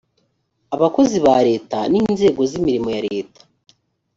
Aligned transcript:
abakozi 0.75 1.17
ba 1.25 1.37
leta 1.47 1.79
n 1.91 1.93
inzego 2.01 2.41
z 2.49 2.51
imirimo 2.59 2.89
ya 2.95 3.01
leta 3.09 3.41